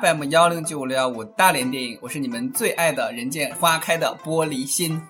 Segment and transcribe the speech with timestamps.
[0.00, 5.00] FM 幺零九五六幺五大连电影，我是你们最爱的人见花开的玻璃心。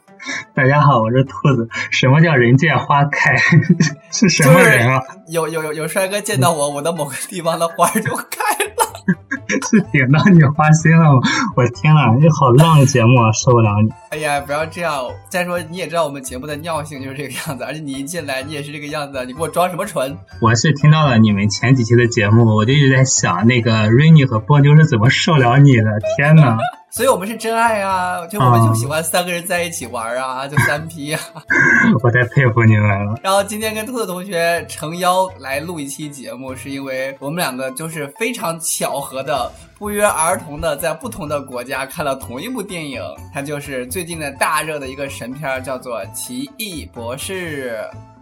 [0.55, 1.67] 大家好，我是兔子。
[1.91, 3.35] 什么叫人见花开？
[4.12, 5.00] 是什么人啊？
[5.29, 9.34] 有有有有帅哥见到我，我的某个地方的花就开了。
[9.71, 11.21] 是点到你花心了吗？
[11.57, 13.91] 我天呐，这好浪的节目啊，受不了你！
[14.11, 15.05] 哎呀，不要这样！
[15.29, 20.17] 再说你也知道我们节目的尿性就是这个样子，而且你一进来你也是这个样子，你给我装什么纯？
[20.41, 25.85] 我是听到了你们前几期的节目，我就一直在想，那个瑞妮和波妞是怎么受了你的？
[26.17, 26.57] 天呐！
[26.94, 28.25] 所以我们是真爱啊！
[28.29, 31.20] 就我们就喜欢三个人在一起玩啊，就三 P 啊！
[32.05, 33.19] 我太佩服你们了。
[33.20, 47.77] 然后今天跟兔子同学诚邀来录一期节目，是因为我们两个就是非常巧合的、不约而同的在不同的国家看了同一部电影，它就是最近的大热的一个神片，叫做《奇异博士》。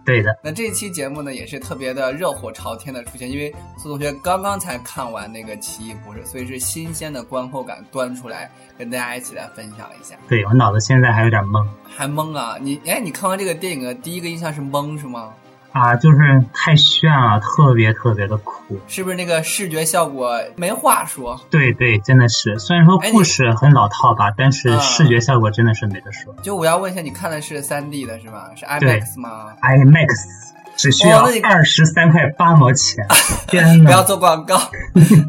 [0.05, 10.15] 对的，那这期节目呢也是特别的热火朝天的出现，因为苏同学刚刚才看完那个《奇异博士》，所以是新鲜的观后感端出来，跟大家一起来分享一下。
[10.27, 12.57] 对我脑子现在还有点懵，还懵啊？
[12.59, 15.33] 你哎，你看完这个电影的第一个印象是懵是吗？
[15.73, 16.17] 啊，就是
[16.53, 21.39] 太炫了，特别特别的酷，是不是那个视觉效果没话说？
[21.49, 22.57] 对对，真的是。
[22.59, 26.33] 虽然说故事很老套吧，但是视觉效果真的是没得说。
[26.43, 28.51] 就我要问一下，你看的是三 D 的是吧？
[28.55, 30.52] 是 IMAX 吗？IMAX。
[30.75, 33.05] 只需要二十三块八毛钱，
[33.47, 34.59] 天不要做广告。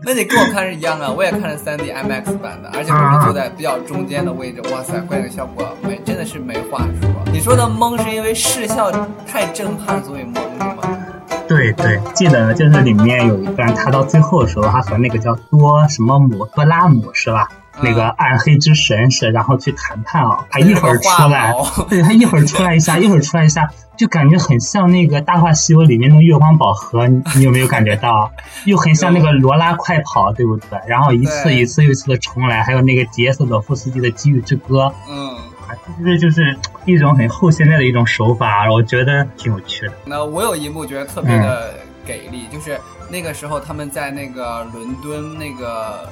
[0.05, 4.61] 那你跟我看是一样的，我也看了三 D IMAX 版的，而且我是坐在比较中间的位置。
[4.73, 7.11] 哇塞，观影效果没，真的是没话说。
[7.33, 8.91] 你说的懵是因为视效
[9.27, 10.99] 太震撼，所以懵是吗？
[11.47, 17.49] 对对，记得就是里面有一段，他到最后的时候，他和那个叫多什么姆多拉姆是吧？
[17.83, 21.53] 那个暗黑之神是，然后去谈判啊，他一会儿出来，
[21.89, 23.69] 对他一会儿出来一下，一会儿出来一下。
[23.97, 28.29] 就感觉很像那个《大话西游》里面的月光宝盒，你有没有感觉到？
[28.67, 30.77] 又很像那个罗拉快跑，对不对？
[30.89, 35.37] 然后一次一次又一次的重来，还有那个杰斯佐夫斯基的《机遇之歌》，嗯，
[35.97, 39.93] 就是就是一种很后现代的一种手法，我觉得挺有趣的。
[40.07, 41.75] 那我有一幕觉得特别的
[42.05, 42.77] 给力，就是
[43.09, 46.09] 那个时候他们在那个伦敦那个。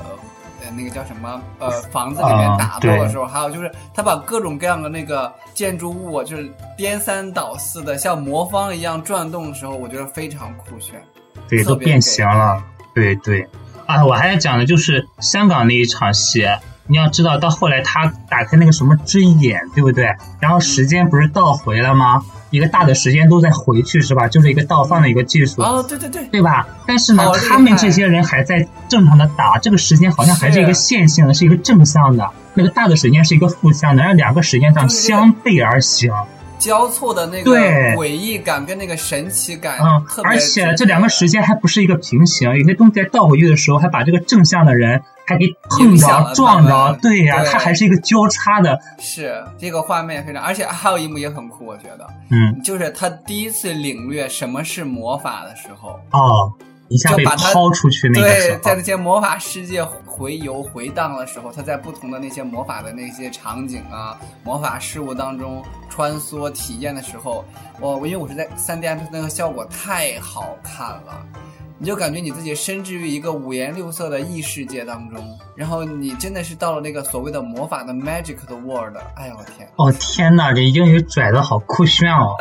[0.71, 1.41] 那个叫什么？
[1.59, 11.03] 呃，房子里面打斗的时候，还有就是他把各种各样的那个建筑物，就是颠三倒四的，像魔方一样转动的时候，我觉得非常酷炫。
[11.49, 12.63] 对，都变形了。
[12.95, 13.47] 对对。
[13.87, 16.47] 啊，我还要讲的就是香港那一场戏。
[16.93, 20.15] 你要知道，到后来他打开那个什么之眼，对不对？
[20.41, 22.23] 然后时间不是倒回了吗？
[22.51, 24.29] 一个大的时间都在回去，是吧？
[24.29, 25.63] 就是一个倒放的一个技术。
[25.63, 26.69] 哦，对对对，对吧？
[26.87, 32.29] 但是呢，他们这些人还在正常的打，这个时间好像还是一个线性的，是一个正向的。
[32.53, 36.13] 那个大的时间是一个负向的，让两个时间上相背而行。
[36.59, 37.51] 交错的那个
[37.97, 48.79] 诡异感跟那个神奇感，嗯，而且这两个时间还不是一个平行，有些东西在倒回去的时候，还把这个正向的人还给碰着撞着，对呀，它还是一个交叉的。
[48.99, 56.53] 是这个画面非常，而且还有一幕也很酷，我觉得，嗯，就是他第一次领略什么是魔法的时候，哦。
[56.89, 67.47] 一下被抛出去那个对，在那些魔法世界回游回荡的时候，他在不同的那些魔法的那些场景啊、魔法事物当中穿梭体验的时候，
[67.81, 71.27] 我因为我是在三 D 那个效果太好看了，
[71.83, 79.69] 你就感觉你自己身置于一个五颜六色的异世界当中，然后你真的是到了那个所谓的魔法的 magic 的 world，哎呦我天！
[79.75, 82.37] 哦天哪，这英语拽的好酷炫哦！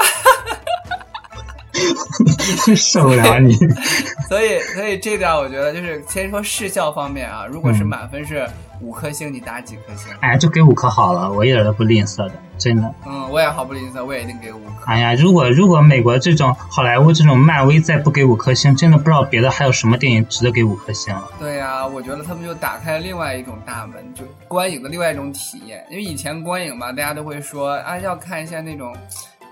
[2.75, 3.53] 受不了你，
[4.29, 8.47] 所以所以这点我觉得就是先说视效方面啊，如果是满分是
[8.79, 10.07] 五颗星，你打几颗星？
[10.21, 12.93] 哎，就给五颗好了，我一点都不吝啬的，真的。
[13.05, 14.85] 嗯，我也毫不吝啬，我也一定给五颗。
[14.85, 21.29] 哎呀，如果如果美国这种好莱坞这种漫威再不给五颗星，真的不知道别的还有什么电影值得给五颗星了。
[21.39, 25.85] 对呀，我觉得他们就打开了另外一种大门，就观影的另外一种体验。
[25.89, 28.95] 因为以前观影嘛，大家都会说啊，要看一下那种。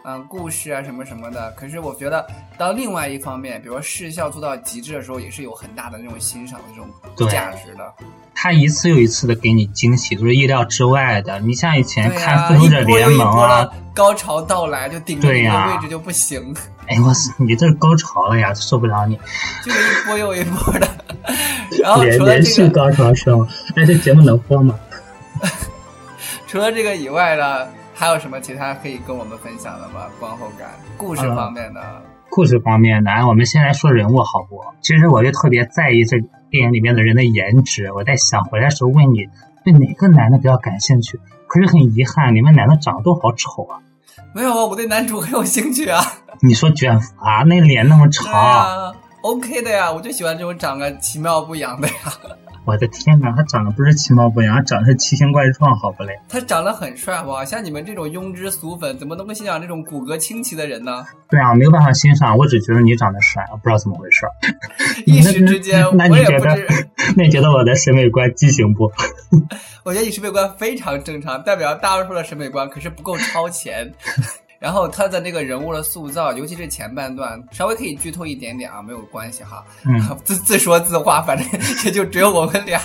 [0.06, 1.52] 嗯，故事啊，什么什么的。
[1.52, 2.26] 可是我觉得，
[2.58, 7.94] 到另外一方面，比如说视效做到极致的时候，也是有很大的那种欣赏的这种价值的。
[8.34, 11.38] 他一次又一次的给你惊喜，都是意料之外的。
[11.42, 16.56] 你像以前看《复仇者联盟》啊，高潮到来就顶着一个位置就不行。
[16.88, 19.20] 哎我操，你这是高潮了呀，受不了你。
[19.66, 20.88] 就是一波又一波的。
[21.84, 23.46] 然后连续高潮是吗？
[23.76, 24.80] 哎，这节目能播吗？
[26.48, 27.68] 除了这个以外呢？
[28.00, 30.06] 还有什么其他可以跟我们分享的吗？
[30.22, 31.82] 观后感、故事方面的。
[32.30, 34.62] 故事方面的，我们先来说人物好不？
[34.80, 36.18] 其实我就特别在意这
[36.50, 37.92] 电影里面的人的颜值。
[37.92, 39.28] 我在想回来时候问你，
[39.66, 41.20] 对哪个男的比较感兴趣？
[41.46, 43.82] 可是很遗憾，你们男的长得都好丑啊。
[44.34, 46.02] 没有啊，我对男主很有兴趣啊。
[46.40, 51.94] 你说卷发，那脸那么长，OK 的呀，我就喜欢这种长得其妙不扬的呀。
[52.66, 56.20] 我的天哪，他长得不是其貌不扬，长得是奇形怪状，好不嘞？
[56.30, 57.44] 他长得很帅，好不好？
[57.44, 61.06] 像你们这种庸脂俗粉，怎么能够欣赏这种骨骼清奇的人呢？
[61.30, 64.26] 对啊，没有办法欣赏，我只觉得你长得帅，我不知道怎么回事。
[65.06, 66.58] 一时之间， 那你觉得？
[67.18, 68.92] 那你觉得我的审美观畸形不？
[69.84, 73.92] 我觉得你审美观非常正常，代表大多数的审美观，可是不够超前。
[74.60, 79.64] 然后他的那个人物的塑造，尤其是前半段，稍微可以剧透一点点啊，没有关系哈。
[79.86, 81.48] 嗯， 自自说自话，反正
[81.86, 82.82] 也就只有我们俩。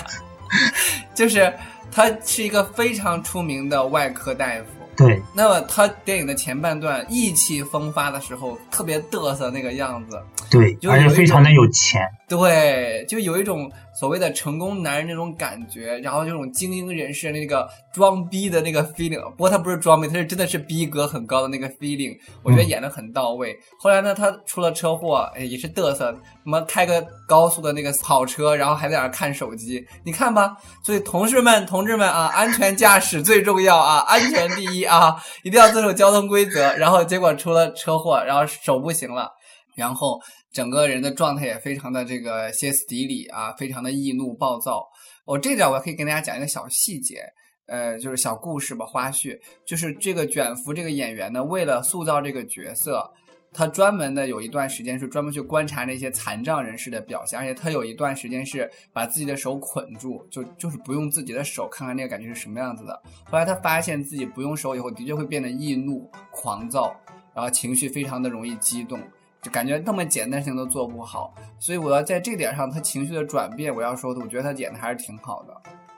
[1.13, 1.53] 就是
[1.91, 4.65] 他是一个非常出名的外科大夫。
[4.95, 5.21] 对。
[5.33, 10.17] 那么他电影的前半段意气风发的时候，特别嘚瑟那个样子。
[10.49, 12.01] 对，而且非常的有钱。
[12.29, 13.69] 对，就有一种。
[13.95, 22.13] 所谓的成功男人那种感觉，然后这种精英人士那个装逼的那个 feeling，不过他不是装逼，他是真的是逼格很高的那个 feeling，
[22.43, 23.57] 我觉得演的很到位。
[23.79, 30.57] 后来呢，他出了车祸，哎，也是嘚瑟，什么开个高速的那个跑车，然后还在那看手机，你看吧。
[30.83, 36.73] 所以同事们、同志们啊，安全驾驶最重要啊，安全第一啊，一定要遵守交通规则。
[36.75, 39.31] 然后结果出了车祸，然后手不行了，
[39.75, 40.19] 然后。
[40.55, 44.87] 整个人的状态也非常的这个歇斯底里啊，非常的易怒暴躁。
[45.25, 47.25] 我这点我可以跟大家讲一个小细节，
[47.67, 49.37] 呃，就是小故事吧，花絮。
[49.67, 53.03] 就是这个卷福这个演员呢，为了塑造这个角色，
[53.51, 63.03] 他专门的有一段时间是专门去观察那些残障人士的表现，而且他有一段时间是把自己的手捆住，就就是不用自己的手，看看那个感觉是什么样子的。
[63.25, 66.95] 后来他发现自己不用手以后，的确会变得易怒、狂躁，
[67.33, 68.97] 然后情绪非常的容易激动。
[69.45, 75.53] 就感觉那么简单事情都做不好，所以我要在这点上，他情绪的转变，我要说的，我觉得他演的还是挺好的。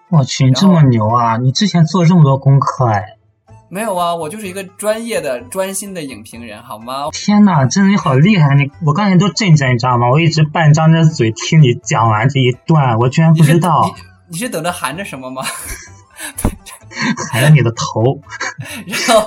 [0.09, 1.37] 我去，你这么牛啊！
[1.37, 3.15] 你之前做这么多功课哎？
[3.69, 7.07] 没有啊，我就是一个专业的、专心的影评人，好吗？
[7.13, 8.53] 天哪，真的你好厉害！
[8.55, 10.09] 你我刚才都震惊，你知道吗？
[10.11, 13.95] 我一直半张着嘴听你讲完这一段，我居然不知道。
[14.27, 15.41] 你是等着含着什么吗？
[17.31, 18.19] 含着你的头。
[18.85, 19.25] 然后，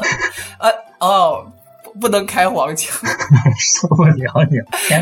[0.59, 0.71] 呃，
[1.01, 1.50] 哦。
[2.01, 3.09] 不能开黄腔，
[3.59, 4.57] 受不了你。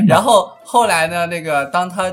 [0.07, 1.25] 然后后来呢？
[1.27, 2.13] 那个当他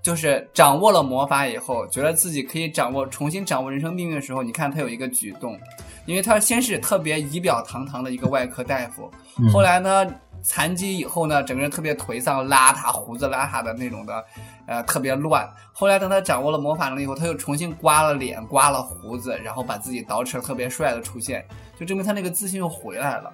[0.00, 5.58] 就是掌握了魔法以后，觉得自己可以掌握、重新掌握人生命运的时候，你看他有一个举动，
[6.04, 9.10] 因为他先是特别仪表堂堂的一个外科大夫，
[9.52, 10.06] 后来呢
[10.42, 14.24] 残疾以后呢，整个人特别颓丧、邋遢、胡子邋遢的那种的，
[14.66, 15.44] 呃，特别乱。
[15.72, 21.44] 后来等他掌握了魔法能力以后，他又重新刮了脸、刮了胡子，然后把自己捯饬的特别帅的出现，
[21.76, 23.32] 就证明他那个自信又回来了。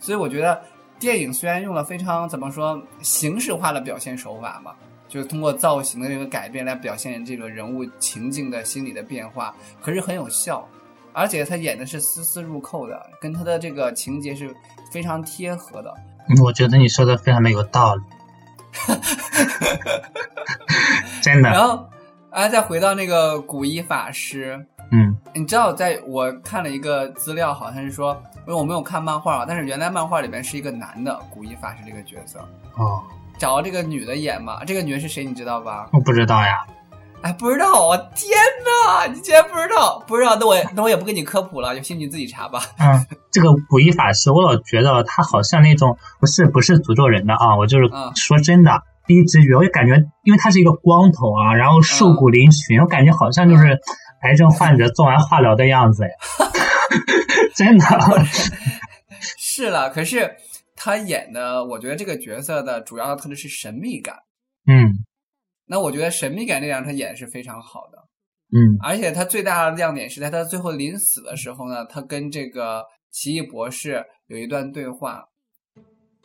[0.00, 0.60] 所以我觉得，
[0.98, 4.72] 电影虽然用了非常怎么说形式化的表现手法嘛，
[5.08, 10.66] 就是通过造型的这个改变来表现这个人物情境的心理的变化，可是很有效，
[11.12, 14.54] 而且他演的是丝丝入扣的，跟他的这个情节是
[14.90, 15.94] 非常贴合的。
[16.42, 18.02] 我觉得你说的非常的有道理，
[21.20, 21.50] 真的。
[21.50, 21.88] 然后，
[22.30, 28.20] 啊，再回到那个古一法师，嗯，你知道，在我看了一个资料，好像是说。
[28.46, 32.40] 因为我没有看漫画啊，但是原来漫画里面是一个男的古一法师这个角色
[32.76, 33.00] 哦，
[33.38, 34.64] 找这个女的演嘛。
[34.64, 35.24] 这个女的是谁？
[35.24, 35.88] 你知道吧？
[35.92, 36.66] 我不知道呀。
[37.20, 37.86] 哎，不知道！
[37.86, 38.30] 我天
[38.64, 40.02] 哪，你竟然不知道？
[40.08, 42.60] 不知道，那我那我也不跟你科普了，有兴趣自己查吧。
[42.78, 53.78] 嗯，这个古一法师，我老觉得他好像那种不是不是诅咒人的啊，我就是说真的，第一直觉我就感觉，因为他是一个光头啊，然后瘦骨嶙峋，我感觉好像就是
[54.20, 56.10] 癌症患者做完化疗的样子呀。
[57.54, 57.84] 真的，
[59.38, 59.90] 是了。
[59.90, 60.36] 可是
[60.76, 64.16] 他演的，我觉得这个角色的主要的特质是神秘感。
[64.66, 64.90] 嗯，
[65.66, 67.98] 那我觉得神秘感这样他演的是非常好的。
[68.52, 75.24] 嗯，而且他最大的亮点是在他最后临死的时候呢，他跟这个奇异博士有一段对话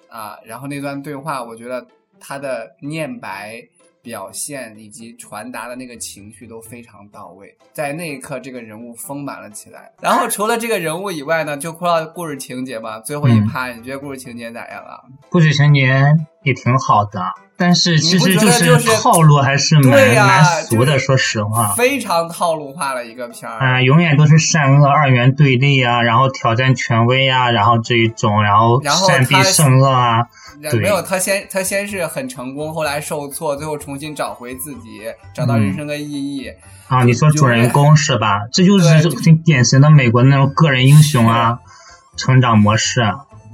[0.09, 1.85] 啊，然后那段对话，我觉得
[2.19, 3.61] 他的念白。
[4.05, 9.91] 表现以及传达的那个情绪都非常到位，在那一刻，这个人物丰满了起来。
[9.99, 12.99] 然后除了这个人物以外呢，就说到故事情节吧。
[12.99, 15.01] 最后一趴，你觉得故事情节咋样啊？
[15.29, 15.99] 故事情节
[16.45, 17.21] 也挺好的，
[17.57, 20.97] 但是其实就是套路还是蛮蛮俗的。
[20.97, 30.27] 说实话，非常套路化的一个片儿啊，永远都是善恶二元对立啊，然后挑战权威啊，然后这一种，然后善必胜恶啊。
[30.79, 35.01] 没有他先，他先是很成功，后来受挫，最后重新找回自己，
[35.33, 36.49] 找到人生的意义
[36.87, 37.03] 啊！
[37.03, 38.47] 你说主人公是吧？
[38.53, 41.59] 这就是很典型的美国那种个人英雄啊，
[42.15, 43.01] 成长模式，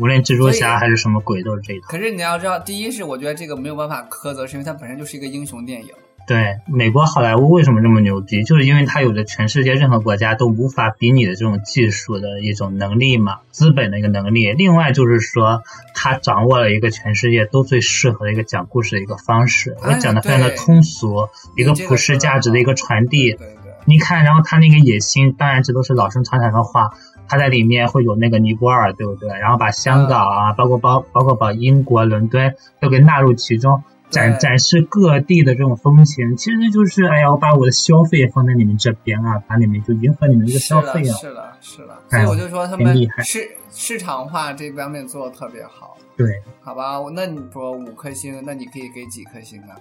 [0.02, 1.88] 无论蜘蛛侠还是什么鬼都是这一套。
[1.88, 5.90] 可是你要知道，第一是我觉得这个没有办法苛责，是因为它本身就是一个英雄电影。
[6.26, 8.44] 对，美国好莱坞为什么这么牛逼？
[8.44, 14.52] 就是因为它有着全世界任何国家都无法比拟的这种技术的一种能力嘛，资本的一个能力。
[14.54, 15.62] 另外就是说，
[15.94, 23.38] 它掌握了一个全世界都最适合的一个讲故事的一个方式，我讲的非常的通俗，一个普世价值的一个传递。
[23.86, 26.90] 你看，然后他那个野心，当然这都是老生常谈的话。
[27.32, 29.30] 他在里面会有那个尼泊尔，对不对？
[29.40, 36.36] 然后把香港啊，包括包包括把英国伦敦都给纳入其中，展展示各地的这种风情。
[36.36, 41.16] 其实就是，哎呀，我把我的消费放在你们这边啊，把你们就迎合你们这个消费啊。
[41.16, 45.96] 是了，是了，所以我就说他们市市场化这方面做的特别好。
[46.18, 46.28] 对，
[46.62, 49.80] 好吧，那你说五颗星，那你可以给几颗星啊？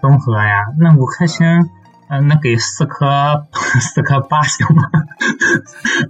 [0.00, 1.44] 综合呀，那五颗星。
[1.44, 1.68] 嗯，
[2.20, 3.44] 那给四颗
[3.80, 4.90] 四颗八行吗？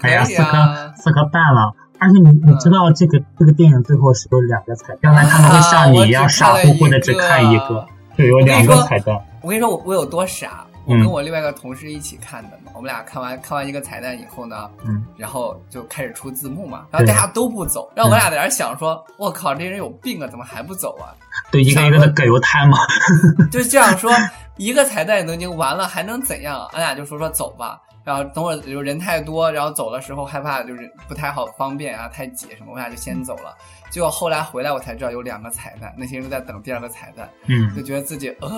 [0.02, 1.72] 哎呀，四颗四颗半了。
[1.98, 7.86] 而且你你知道这个这个电影最后是有两个彩蛋，他们会像你一样傻乎乎的只看一个，
[8.18, 9.16] 就有两个彩蛋。
[9.40, 10.66] 我跟你说，我我有多傻？
[10.84, 12.72] 我跟我另外一个同事一起看的嘛。
[12.74, 21.14] 我们俩看完看完一个彩蛋以后呢，嗯，然后就开始出字幕嘛，然后大家都不走，然后我俩在那想说：“我靠，这人有病啊，怎么还不走啊？”
[21.52, 22.78] 对，一个一个的葛优瘫嘛，
[23.52, 24.10] 就是这样说。
[24.56, 26.68] 一个彩蛋都已经完了，还能怎样？
[26.72, 27.80] 俺俩就说说走吧。
[28.04, 33.54] 然后等会儿就人太多，然后走的时候害怕就是不太好方便啊，太挤什么，我俩就先走了。
[33.90, 38.50] 结果后来回来我才知道有两个彩蛋，那些人都在等第二个彩蛋，嗯，就觉得自己呃。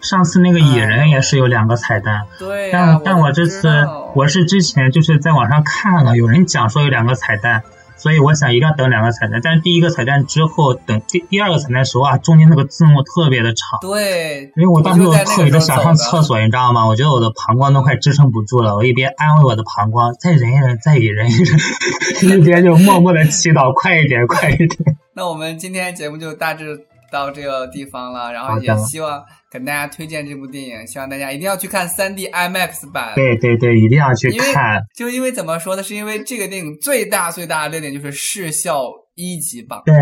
[0.00, 3.84] 上次那个野人也是有两个彩蛋，对，但但我这次
[4.14, 7.64] 我是之前就是在网上看了，有人讲说有两个彩蛋。
[7.96, 13.78] 所以我想一定要等两个彩蛋，但是第一个彩蛋之后等第第二个彩蛋的时候啊，中间那个字幕特别的长。
[13.80, 16.86] 对，因为我当时特别的想上厕所，你知道吗？
[16.86, 21.28] 我觉得我的膀胱都快支撑不住了，我一边安慰我的膀胱，再忍一忍，再忍一忍，
[22.40, 24.96] 一边就默默的祈祷快一点，快一点。
[25.14, 29.22] 那我们今天节目就大致到这个地方了，然后也希望。
[29.54, 33.12] 跟大家推荐这部电影，希望大家一定要去看 3D IMAX 版。
[33.14, 34.82] 对对对，一定要去看。
[34.96, 35.82] 就因为怎么说呢？
[35.84, 38.82] 是因为这个电影最大最大的亮点就是视效
[39.14, 39.80] 一级棒。
[39.86, 39.94] 对，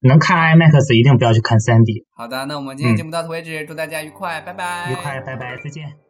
[0.00, 2.04] 能看 IMAX 一定不要去看 3D。
[2.16, 4.90] 好的，那我们今天节目到此为止，祝大家愉快，拜拜。
[4.90, 6.09] 愉快，拜拜，再见。